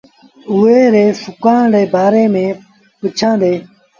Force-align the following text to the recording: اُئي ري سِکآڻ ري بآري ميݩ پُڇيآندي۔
اُئي 0.51 0.79
ري 0.93 1.05
سِکآڻ 1.21 1.63
ري 1.73 1.83
بآري 1.93 2.23
ميݩ 2.33 2.57
پُڇيآندي۔ 2.99 3.53